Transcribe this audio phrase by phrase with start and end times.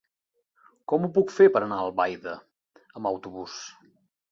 [0.93, 2.35] Com ho puc fer per anar a Albaida
[2.83, 3.63] amb autobús?